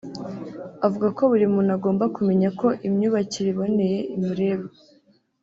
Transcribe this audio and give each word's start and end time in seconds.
avuga 0.85 1.07
ko 1.17 1.21
buri 1.31 1.45
muntu 1.53 1.71
agomba 1.77 2.03
kumenya 2.15 2.49
ko 2.59 2.67
imyubakire 2.87 3.47
iboneye 3.53 3.99
imureba 4.15 4.65